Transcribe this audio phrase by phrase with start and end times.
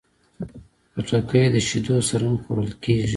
[0.93, 3.09] خټکی د شیدو سره هم خوړل کېږي.